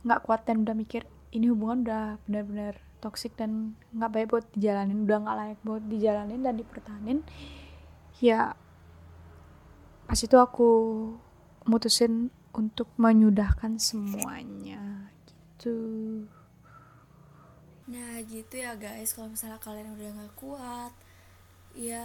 nggak 0.06 0.20
uh, 0.22 0.24
kuat 0.24 0.46
dan 0.46 0.62
udah 0.62 0.78
mikir 0.78 1.02
ini 1.34 1.50
hubungan 1.50 1.82
udah 1.82 2.04
benar-benar 2.24 2.78
toksik 3.02 3.34
dan 3.34 3.74
nggak 3.94 4.10
baik 4.10 4.28
buat 4.30 4.46
dijalanin 4.54 5.06
udah 5.06 5.18
nggak 5.22 5.36
layak 5.38 5.60
buat 5.62 5.82
dijalanin 5.86 6.40
dan 6.42 6.54
dipertahanin 6.58 7.18
ya 8.18 8.58
pas 10.08 10.18
itu 10.18 10.34
aku 10.34 10.70
mutusin 11.68 12.32
untuk 12.50 12.90
menyudahkan 12.98 13.78
semuanya 13.78 15.12
gitu 15.28 15.76
Nah 17.88 18.20
gitu 18.28 18.60
ya 18.60 18.76
guys, 18.76 19.16
kalau 19.16 19.32
misalnya 19.32 19.56
kalian 19.58 19.96
udah 19.96 20.08
gak 20.12 20.34
kuat, 20.36 20.92
ya 21.72 22.04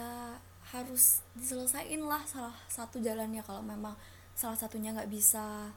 harus 0.72 1.20
diselesain 1.36 2.00
lah 2.00 2.24
salah 2.24 2.56
satu 2.72 3.04
jalannya 3.04 3.44
kalau 3.44 3.60
memang 3.60 3.94
salah 4.32 4.56
satunya 4.56 4.96
nggak 4.96 5.12
bisa 5.12 5.70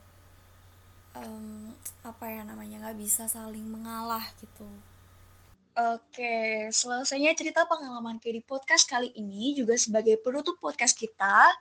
um, 1.18 1.74
apa 2.06 2.24
ya 2.30 2.46
namanya 2.46 2.86
nggak 2.86 2.98
bisa 3.02 3.26
saling 3.26 3.66
mengalah 3.66 4.22
gitu. 4.38 4.64
Oke, 5.76 6.72
selesainya 6.72 7.36
cerita 7.36 7.68
pengalaman 7.68 8.16
ke 8.16 8.32
di 8.32 8.40
podcast 8.40 8.88
kali 8.88 9.12
ini 9.12 9.52
juga 9.52 9.76
sebagai 9.76 10.16
penutup 10.24 10.56
podcast 10.56 10.96
kita. 10.96 11.52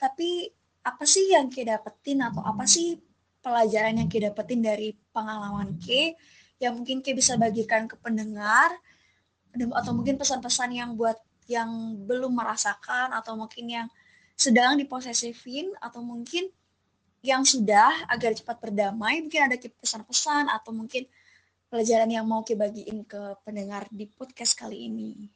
Tapi 0.00 0.48
apa 0.80 1.04
sih 1.04 1.36
yang 1.36 1.52
kita 1.52 1.76
dapetin 1.76 2.24
atau 2.24 2.40
apa 2.40 2.64
sih 2.64 2.96
pelajaran 3.44 4.00
yang 4.00 4.08
kita 4.08 4.32
dapetin 4.32 4.64
dari 4.64 4.96
pengalaman 5.12 5.76
ke 5.84 6.16
yang 6.58 6.74
mungkin 6.74 7.02
kayak 7.02 7.18
bisa 7.22 7.38
bagikan 7.38 7.86
ke 7.86 7.94
pendengar 7.98 8.74
atau 9.54 9.92
mungkin 9.94 10.18
pesan-pesan 10.18 10.70
yang 10.74 10.90
buat 10.94 11.18
yang 11.48 11.96
belum 12.04 12.36
merasakan 12.36 13.16
atau 13.16 13.34
mungkin 13.34 13.64
yang 13.66 13.88
sedang 14.38 14.76
diposesifin 14.76 15.72
atau 15.80 16.04
mungkin 16.04 16.46
yang 17.24 17.42
sudah 17.42 18.06
agar 18.06 18.36
cepat 18.36 18.62
berdamai 18.62 19.24
mungkin 19.24 19.50
ada 19.50 19.56
pesan-pesan 19.58 20.46
atau 20.52 20.70
mungkin 20.70 21.08
pelajaran 21.66 22.08
yang 22.08 22.24
mau 22.28 22.46
kita 22.46 22.68
bagiin 22.68 23.02
ke 23.02 23.34
pendengar 23.42 23.90
di 23.90 24.06
podcast 24.06 24.54
kali 24.54 24.86
ini. 24.86 25.28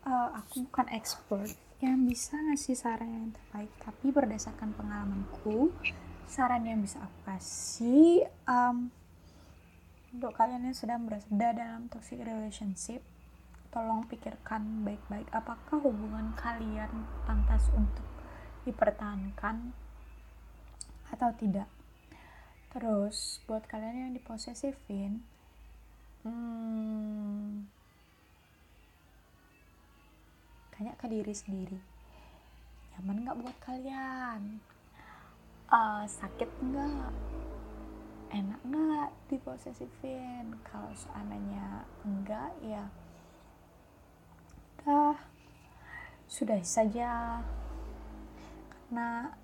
Uh, 0.00 0.28
aku 0.38 0.64
bukan 0.68 0.86
expert 0.94 1.50
yang 1.80 2.04
bisa 2.04 2.36
ngasih 2.36 2.76
saran 2.76 3.08
yang 3.08 3.28
terbaik 3.32 3.72
tapi 3.80 4.06
berdasarkan 4.12 4.72
pengalamanku 4.76 5.72
saran 6.28 6.64
yang 6.64 6.80
bisa 6.80 7.00
aku 7.00 7.18
kasih 7.24 8.28
um, 8.44 8.92
untuk 10.10 10.34
kalian 10.34 10.66
yang 10.66 10.74
sedang 10.76 11.06
berada 11.06 11.54
dalam 11.54 11.86
toxic 11.86 12.18
relationship 12.18 12.98
tolong 13.70 14.02
pikirkan 14.10 14.82
baik-baik 14.82 15.30
apakah 15.30 15.78
hubungan 15.78 16.34
kalian 16.34 17.06
pantas 17.22 17.70
untuk 17.70 18.02
dipertahankan 18.66 19.70
atau 21.14 21.30
tidak. 21.38 21.70
Terus 22.74 23.38
buat 23.46 23.66
kalian 23.70 24.10
yang 24.10 24.12
diposesifin 24.14 25.22
hmm, 26.26 27.70
tanya 30.74 30.94
ke 30.98 31.06
diri 31.06 31.34
sendiri. 31.34 31.78
Nyaman 32.98 33.22
nggak 33.22 33.38
buat 33.38 33.56
kalian? 33.62 34.58
Uh, 35.70 36.02
sakit 36.02 36.50
nggak 36.58 37.14
enak 38.30 38.60
nggak 38.62 39.10
diposesifin? 39.28 40.54
Kalau 40.66 40.90
seandainya 40.94 41.84
enggak 42.06 42.50
ya 42.62 42.86
udah 44.80 45.18
sudah 46.30 46.62
saja. 46.64 47.42
Karena 48.70 49.34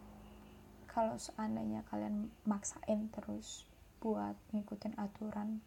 kalau 0.88 1.20
seandainya 1.20 1.84
kalian 1.92 2.32
maksain 2.48 3.12
terus 3.12 3.68
buat 4.00 4.38
ngikutin 4.54 4.96
aturan 4.96 5.60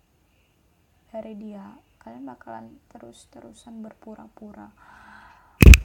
dari 1.14 1.34
dia 1.38 1.78
kalian 2.00 2.26
bakalan 2.26 2.66
terus-terusan 2.90 3.84
berpura-pura 3.84 4.72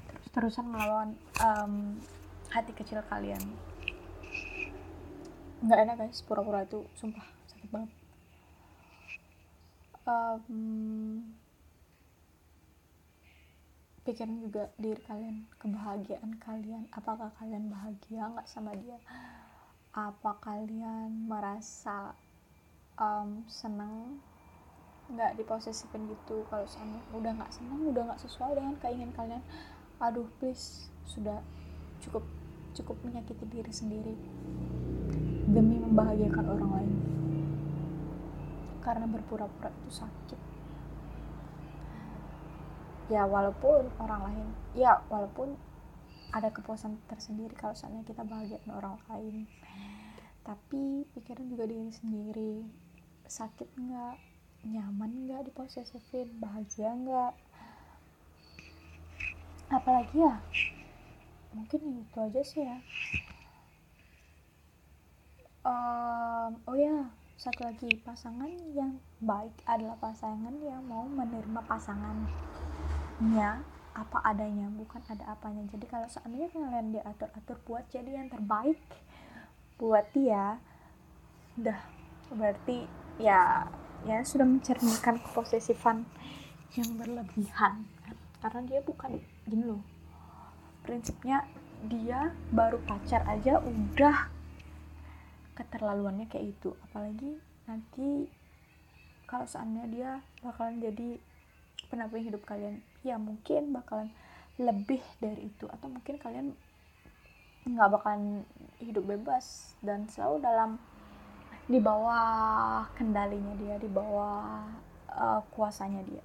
terus-terusan 0.09 0.71
melawan 0.71 1.19
um, 1.43 1.99
hati 2.55 2.71
kecil 2.77 3.03
kalian 3.11 3.43
nggak 5.65 5.81
enak 5.89 5.97
guys 5.97 6.21
pura-pura 6.21 6.69
itu 6.69 6.85
sumpah 7.01 7.25
sakit 7.49 7.69
banget. 7.73 7.91
Um, 10.05 11.25
pikirin 14.05 14.45
juga 14.45 14.69
diri 14.77 15.01
kalian 15.09 15.49
kebahagiaan 15.57 16.37
kalian. 16.37 16.85
Apakah 16.93 17.33
kalian 17.41 17.73
bahagia 17.73 18.29
nggak 18.29 18.45
sama 18.45 18.77
dia? 18.77 19.01
Apa 19.97 20.37
kalian 20.45 21.25
merasa 21.25 22.13
um, 23.01 23.49
senang 23.49 24.21
nggak 25.05 25.37
diposesifin 25.37 26.09
gitu 26.09 26.49
kalau 26.49 26.65
sama 26.65 26.97
udah 27.13 27.33
nggak 27.37 27.53
senang 27.53 27.81
udah 27.93 28.09
nggak 28.09 28.23
sesuai 28.25 28.57
dengan 28.57 28.75
keinginan 28.81 29.13
kalian 29.13 29.43
aduh 30.01 30.25
please 30.41 30.89
sudah 31.05 31.45
cukup 32.01 32.25
cukup 32.73 32.97
menyakiti 33.05 33.45
diri 33.53 33.69
sendiri 33.69 34.17
demi 35.49 35.77
membahagiakan 35.81 36.45
orang 36.49 36.71
lain. 36.81 36.93
Karena 38.81 39.05
berpura-pura 39.09 39.69
itu 39.69 39.91
sakit. 40.01 40.41
Ya 43.13 43.29
walaupun 43.29 43.93
orang 44.01 44.33
lain 44.33 44.47
ya 44.73 45.05
walaupun 45.13 45.61
ada 46.33 46.49
kepuasan 46.49 46.97
tersendiri 47.05 47.53
kalau 47.53 47.77
seandainya 47.77 48.09
kita 48.09 48.25
bahagia 48.25 48.57
dengan 48.65 48.81
orang 48.81 48.97
lain. 49.13 49.45
Tapi 50.45 51.05
pikiran 51.13 51.49
juga 51.49 51.65
diri 51.69 51.93
sendiri. 51.93 52.65
Sakit 53.29 53.69
nggak? 53.77 54.17
Nyaman 54.65 55.29
nggak 55.29 55.53
diposesifin 55.53 56.41
bahagia 56.41 56.97
nggak? 56.97 57.33
Apalagi 59.69 60.17
ya 60.21 60.41
mungkin 61.55 62.03
itu 62.03 62.19
aja 62.19 62.43
sih 62.43 62.67
ya 62.67 62.83
um, 65.65 66.51
oh 66.69 66.77
ya 66.77 67.09
satu 67.41 67.67
lagi. 67.67 67.91
Pasangan 68.05 68.49
yang 68.77 69.01
baik 69.19 69.53
adalah 69.67 69.99
pasangan 69.99 70.55
yang 70.63 70.85
mau 70.87 71.09
menerima 71.09 71.61
pasangannya 71.67 73.51
apa 73.95 74.19
adanya 74.23 74.69
bukan 74.77 75.03
ada 75.11 75.25
apanya. 75.35 75.65
Jadi 75.73 75.87
kalau 75.89 76.07
seandainya 76.07 76.53
kalian 76.53 76.95
diatur-atur 76.95 77.59
buat 77.65 77.85
jadi 77.91 78.23
yang 78.23 78.29
terbaik 78.31 78.79
buat 79.75 80.07
dia 80.15 80.63
udah 81.59 81.79
berarti 82.35 82.87
ya 83.19 83.67
ya 84.07 84.23
sudah 84.23 84.47
mencerminkan 84.47 85.19
keposesifan 85.25 86.07
yang 86.79 86.95
berlebihan. 87.01 87.89
Karena 88.45 88.61
dia 88.69 88.81
bukan 88.85 89.19
gini 89.49 89.65
loh 89.65 89.83
prinsipnya 90.85 91.49
dia 91.89 92.37
baru 92.53 92.77
pacar 92.85 93.25
aja 93.25 93.61
udah 93.61 94.29
keterlaluannya 95.55 96.27
kayak 96.27 96.59
itu 96.59 96.75
apalagi 96.91 97.39
nanti 97.65 98.27
kalau 99.25 99.47
seandainya 99.49 99.89
dia 99.89 100.11
bakalan 100.45 100.79
jadi 100.79 101.19
penamping 101.89 102.27
hidup 102.27 102.43
kalian 102.45 102.85
ya 103.07 103.17
mungkin 103.17 103.73
bakalan 103.73 104.13
lebih 104.61 105.03
dari 105.19 105.51
itu. 105.51 105.67
Atau 105.67 105.91
mungkin 105.91 106.17
kalian 106.21 106.55
nggak 107.65 107.91
bakalan 107.91 108.45
hidup 108.79 109.05
bebas 109.09 109.75
dan 109.81 110.05
selalu 110.13 110.45
dalam 110.45 110.71
di 111.65 111.81
bawah 111.81 112.85
kendalinya 112.93 113.57
dia 113.57 113.81
di 113.81 113.89
bawah 113.89 114.69
uh, 115.11 115.41
kuasanya 115.55 116.05
dia. 116.05 116.25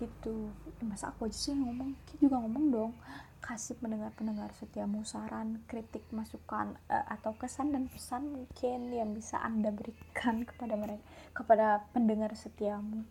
Gitu. 0.00 0.50
Masa 0.82 1.12
aku 1.12 1.28
aja 1.28 1.36
sih 1.36 1.54
ngomong. 1.54 1.94
Kita 2.08 2.26
juga 2.26 2.36
ngomong 2.42 2.64
dong 2.72 2.92
kasih 3.38 3.78
pendengar-pendengar 3.78 4.50
setiamu 4.58 5.06
saran, 5.06 5.62
kritik, 5.70 6.02
masukan 6.10 6.74
uh, 6.90 7.06
atau 7.08 7.32
kesan 7.38 7.70
dan 7.72 7.86
pesan 7.86 8.28
mungkin 8.28 8.90
yang 8.90 9.14
bisa 9.14 9.38
Anda 9.38 9.70
berikan 9.70 10.42
kepada 10.48 10.74
mereka 10.74 11.04
kepada 11.32 11.86
pendengar 11.94 12.34
setiamu. 12.34 13.06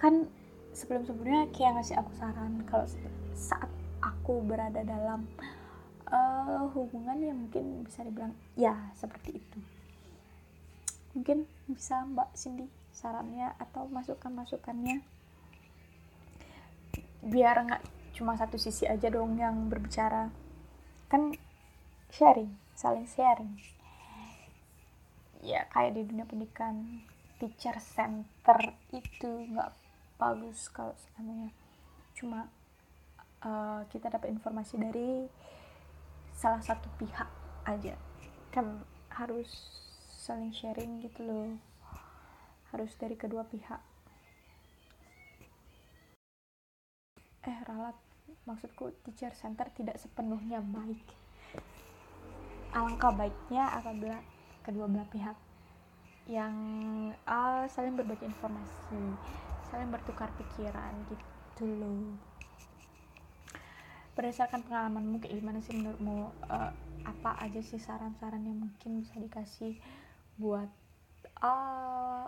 kan 0.00 0.26
sebelum-sebelumnya 0.72 1.52
kayak 1.52 1.76
ngasih 1.76 2.00
aku 2.00 2.12
saran 2.16 2.64
kalau 2.64 2.88
saat 3.36 3.68
aku 4.00 4.40
berada 4.40 4.80
dalam 4.80 5.28
uh, 6.08 6.64
hubungan 6.72 7.20
yang 7.20 7.36
mungkin 7.36 7.84
bisa 7.84 8.00
dibilang 8.02 8.32
ya 8.56 8.74
seperti 8.96 9.36
itu. 9.36 9.58
Mungkin 11.12 11.44
bisa 11.68 12.06
Mbak 12.06 12.32
Cindy 12.38 12.66
sarannya 12.94 13.52
atau 13.58 13.86
masukan-masukannya 13.90 15.02
biar 17.20 17.56
nggak 17.68 17.99
cuma 18.20 18.36
satu 18.36 18.60
sisi 18.60 18.84
aja 18.84 19.08
dong 19.08 19.40
yang 19.40 19.72
berbicara. 19.72 20.28
Kan 21.08 21.32
sharing 22.12 22.60
saling 22.80 23.08
sharing. 23.08 23.60
Ya 25.44 25.64
kayak 25.72 25.96
di 25.96 26.08
dunia 26.08 26.28
pendidikan 26.28 27.04
teacher 27.40 27.76
center 27.80 28.76
itu 28.92 29.48
nggak 29.52 29.72
bagus 30.20 30.68
kalau 30.72 30.92
seandainya. 30.96 31.52
Cuma 32.16 32.48
uh, 33.44 33.84
kita 33.88 34.12
dapat 34.12 34.32
informasi 34.36 34.76
dari 34.76 35.28
salah 36.32 36.60
satu 36.60 36.88
pihak 36.96 37.28
aja. 37.64 37.96
Kan 38.52 38.84
harus 39.12 39.48
saling 40.08 40.52
sharing 40.52 41.04
gitu 41.04 41.20
loh. 41.24 41.56
Harus 42.72 42.92
dari 42.96 43.16
kedua 43.16 43.44
pihak. 43.48 43.80
Eh 47.44 47.58
ralat 47.64 48.09
maksudku 48.48 48.94
teacher 49.04 49.32
center 49.36 49.68
tidak 49.72 50.00
sepenuhnya 50.00 50.64
baik. 50.64 51.04
Alangkah 52.70 53.12
baiknya 53.12 53.66
apabila 53.74 54.18
kedua 54.62 54.86
belah 54.86 55.08
pihak 55.10 55.36
yang 56.30 56.54
uh, 57.26 57.66
saling 57.66 57.98
berbagi 57.98 58.28
informasi 58.30 59.02
saling 59.70 59.90
bertukar 59.90 60.30
pikiran 60.34 60.94
gitu 61.10 61.66
loh. 61.78 62.14
Berdasarkan 64.18 64.66
pengalamanmu 64.66 65.22
kayak 65.22 65.38
gimana 65.38 65.58
sih 65.62 65.74
menurutmu 65.78 66.30
uh, 66.50 66.70
apa 67.06 67.30
aja 67.40 67.62
sih 67.62 67.78
saran-saran 67.78 68.44
yang 68.44 68.58
mungkin 68.58 69.00
bisa 69.00 69.16
dikasih 69.16 69.78
buat 70.36 70.68
uh, 71.40 72.26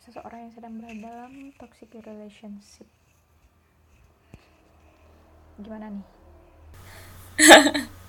seseorang 0.00 0.48
yang 0.48 0.52
sedang 0.56 0.74
berada 0.80 0.96
dalam 1.00 1.52
toxic 1.60 1.92
relationship 2.02 2.88
gimana 5.62 5.92
nih 5.92 6.06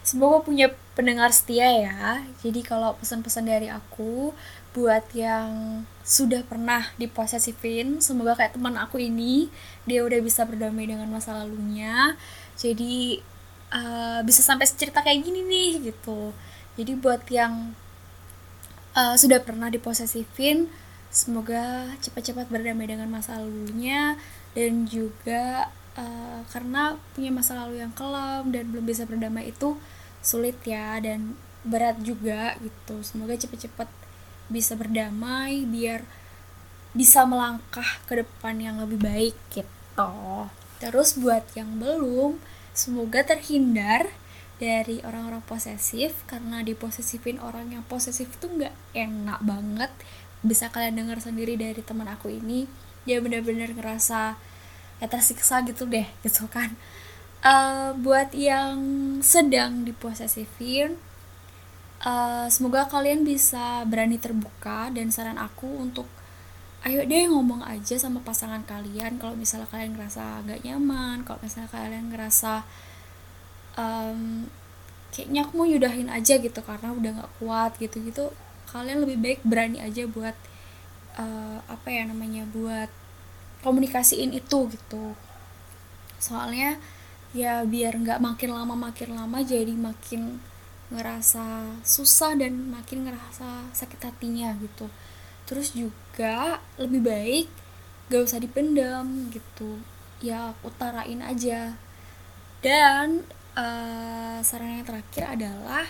Semoga 0.00 0.42
punya 0.42 0.72
pendengar 0.96 1.30
setia 1.30 1.68
ya. 1.68 2.24
Jadi 2.40 2.64
kalau 2.64 2.96
pesan-pesan 2.98 3.46
dari 3.46 3.68
aku 3.70 4.32
buat 4.70 5.04
yang 5.12 5.82
sudah 6.06 6.42
pernah 6.46 6.90
diposesifin, 6.96 8.02
semoga 8.02 8.38
kayak 8.38 8.56
teman 8.56 8.78
aku 8.78 8.98
ini 8.98 9.50
dia 9.86 10.02
udah 10.02 10.18
bisa 10.22 10.46
berdamai 10.46 10.88
dengan 10.88 11.06
masa 11.12 11.36
lalunya. 11.36 12.18
Jadi 12.56 13.20
uh, 13.70 14.20
bisa 14.26 14.42
sampai 14.42 14.66
cerita 14.66 15.04
kayak 15.04 15.22
gini 15.22 15.46
nih 15.46 15.92
gitu. 15.92 16.34
Jadi 16.74 16.92
buat 16.96 17.22
yang 17.28 17.76
uh, 18.96 19.14
sudah 19.14 19.42
pernah 19.44 19.68
diposesifin, 19.68 20.70
semoga 21.10 21.90
cepat-cepat 22.00 22.48
berdamai 22.48 22.86
dengan 22.88 23.10
masa 23.10 23.38
lalunya 23.38 24.16
dan 24.54 24.86
juga 24.86 25.70
uh, 25.96 26.42
karena 26.50 26.98
punya 27.16 27.30
masa 27.32 27.56
lalu 27.58 27.82
yang 27.82 27.94
kelam 27.94 28.50
dan 28.52 28.70
belum 28.70 28.84
bisa 28.86 29.08
berdamai 29.08 29.50
itu 29.50 29.78
sulit 30.20 30.58
ya 30.62 31.00
dan 31.00 31.34
berat 31.64 31.98
juga 32.04 32.56
gitu. 32.60 33.00
Semoga 33.00 33.36
cepet-cepet 33.36 33.88
bisa 34.50 34.74
berdamai 34.74 35.64
biar 35.64 36.04
bisa 36.90 37.22
melangkah 37.22 38.02
ke 38.10 38.18
depan 38.18 38.58
yang 38.58 38.82
lebih 38.82 38.98
baik 38.98 39.36
gitu. 39.54 40.12
Terus 40.82 41.14
buat 41.14 41.46
yang 41.54 41.78
belum 41.78 42.40
semoga 42.74 43.22
terhindar 43.22 44.10
dari 44.60 45.00
orang-orang 45.06 45.40
posesif 45.46 46.12
karena 46.28 46.60
diposesifin 46.60 47.40
orang 47.40 47.72
yang 47.72 47.84
posesif 47.86 48.36
tuh 48.42 48.50
nggak 48.50 48.74
enak 48.92 49.40
banget. 49.40 49.92
Bisa 50.40 50.72
kalian 50.72 50.98
dengar 51.00 51.20
sendiri 51.20 51.56
dari 51.56 51.80
teman 51.84 52.08
aku 52.08 52.32
ini 52.32 52.66
dia 53.08 53.22
benar-benar 53.22 53.72
ngerasa 53.72 54.36
ya 55.00 55.06
tersiksa 55.08 55.64
gitu 55.64 55.88
deh 55.88 56.06
gitu 56.22 56.46
kan. 56.52 56.76
Uh, 57.40 57.96
buat 57.96 58.36
yang 58.36 58.76
sedang 59.24 59.88
diposesifin 59.88 61.00
uh, 62.04 62.44
semoga 62.52 62.84
kalian 62.84 63.24
bisa 63.24 63.80
berani 63.88 64.20
terbuka 64.20 64.92
dan 64.92 65.08
saran 65.08 65.40
aku 65.40 65.64
untuk 65.80 66.04
ayo 66.84 67.00
deh 67.04 67.28
ngomong 67.28 67.64
aja 67.64 67.96
sama 67.96 68.20
pasangan 68.24 68.64
kalian 68.64 69.20
kalau 69.20 69.36
misalnya 69.36 69.68
kalian 69.68 69.96
ngerasa 69.96 70.44
gak 70.44 70.60
nyaman 70.64 71.24
kalau 71.24 71.40
misalnya 71.40 71.68
kalian 71.72 72.08
ngerasa 72.12 72.64
um, 73.76 74.48
kayaknya 75.12 75.44
aku 75.44 75.52
mau 75.60 75.68
yudahin 75.68 76.08
aja 76.08 76.38
gitu 76.38 76.60
karena 76.62 76.94
udah 76.94 77.10
nggak 77.20 77.32
kuat 77.42 77.72
gitu. 77.82 78.00
Gitu 78.00 78.24
kalian 78.70 79.02
lebih 79.02 79.18
baik 79.18 79.40
berani 79.42 79.82
aja 79.82 80.06
buat 80.06 80.36
uh, 81.18 81.58
apa 81.66 81.88
ya 81.90 82.06
namanya 82.06 82.46
buat 82.54 82.90
komunikasiin 83.60 84.32
itu 84.36 84.68
gitu. 84.72 85.16
Soalnya 86.20 86.76
ya 87.30 87.62
biar 87.62 87.94
nggak 87.94 88.18
makin 88.18 88.50
lama 88.50 88.74
makin 88.74 89.14
lama 89.14 89.38
jadi 89.40 89.70
makin 89.70 90.42
ngerasa 90.90 91.78
susah 91.86 92.34
dan 92.34 92.74
makin 92.74 93.06
ngerasa 93.06 93.70
sakit 93.70 94.00
hatinya 94.02 94.52
gitu. 94.58 94.90
Terus 95.46 95.74
juga 95.74 96.58
lebih 96.78 97.02
baik 97.06 97.46
gak 98.10 98.26
usah 98.26 98.42
dipendam 98.42 99.30
gitu. 99.30 99.78
Ya 100.18 100.52
utarain 100.66 101.22
aja. 101.22 101.78
Dan 102.60 103.22
uh, 103.54 104.38
saran 104.42 104.82
yang 104.82 104.86
terakhir 104.86 105.24
adalah 105.30 105.86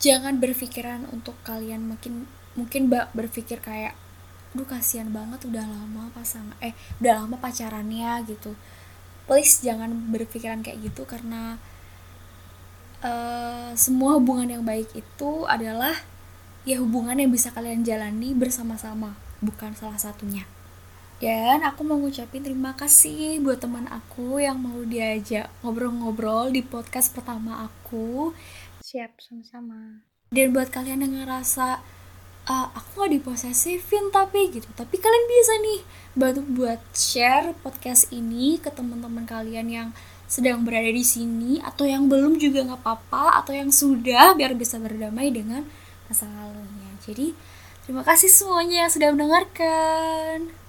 jangan 0.00 0.40
berpikiran 0.40 1.04
untuk 1.12 1.36
kalian 1.44 1.84
makin 1.84 2.24
mungkin 2.56 2.88
mbak 2.88 3.12
berpikir 3.12 3.60
kayak 3.60 3.92
duh 4.50 4.66
kasihan 4.66 5.10
banget 5.10 5.46
udah 5.46 5.62
lama 5.62 6.10
pasangan 6.10 6.56
eh 6.58 6.74
udah 6.98 7.22
lama 7.24 7.36
pacarannya 7.38 8.26
gitu 8.26 8.58
please 9.30 9.62
jangan 9.62 10.10
berpikiran 10.10 10.66
kayak 10.66 10.82
gitu 10.90 11.06
karena 11.06 11.54
uh, 13.06 13.70
semua 13.78 14.18
hubungan 14.18 14.58
yang 14.58 14.64
baik 14.66 14.90
itu 14.96 15.46
adalah 15.46 15.94
ya 16.66 16.82
hubungan 16.82 17.14
yang 17.14 17.30
bisa 17.30 17.54
kalian 17.54 17.86
jalani 17.86 18.34
bersama-sama 18.34 19.14
bukan 19.38 19.72
salah 19.78 19.96
satunya 19.96 20.44
dan 21.20 21.60
aku 21.68 21.84
mau 21.84 22.00
ngucapin 22.00 22.40
terima 22.40 22.72
kasih 22.72 23.44
buat 23.44 23.60
teman 23.60 23.84
aku 23.92 24.40
yang 24.40 24.56
mau 24.56 24.80
diajak 24.88 25.52
ngobrol-ngobrol 25.60 26.48
di 26.48 26.64
podcast 26.64 27.12
pertama 27.12 27.68
aku. 27.68 28.32
Siap, 28.80 29.20
sama-sama. 29.20 30.00
Dan 30.32 30.56
buat 30.56 30.72
kalian 30.72 31.04
yang 31.04 31.20
ngerasa 31.20 31.84
uh, 32.50 32.66
aku 32.74 33.06
gak 33.06 33.12
diposesifin 33.14 34.10
tapi 34.10 34.50
gitu, 34.50 34.66
tapi 34.74 34.98
kalian 34.98 35.24
bisa 35.30 35.52
nih 35.62 35.80
bantu 36.18 36.42
buat 36.50 36.82
share 36.90 37.54
podcast 37.62 38.10
ini 38.10 38.58
ke 38.58 38.74
teman-teman 38.74 39.22
kalian 39.22 39.70
yang 39.70 39.88
sedang 40.26 40.66
berada 40.66 40.90
di 40.90 41.02
sini 41.02 41.62
atau 41.62 41.86
yang 41.86 42.06
belum 42.06 42.38
juga 42.38 42.62
nggak 42.62 42.86
apa-apa 42.86 43.42
atau 43.42 43.50
yang 43.50 43.74
sudah 43.74 44.38
biar 44.38 44.54
bisa 44.54 44.78
berdamai 44.78 45.34
dengan 45.34 45.66
masa 46.06 46.30
lalunya. 46.30 46.90
Jadi 47.02 47.34
terima 47.82 48.06
kasih 48.06 48.30
semuanya 48.30 48.86
yang 48.86 48.90
sudah 48.94 49.10
mendengarkan. 49.10 50.59